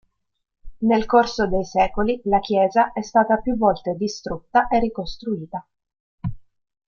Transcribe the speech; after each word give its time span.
Nel 0.79 1.05
corso 1.05 1.45
dei 1.47 1.63
secoli 1.63 2.19
la 2.23 2.39
chiesa 2.39 2.91
è 2.91 3.03
stata 3.03 3.37
più 3.37 3.55
volte 3.55 3.93
distrutta 3.93 4.67
e 4.67 4.79
ricostruita. 4.79 5.63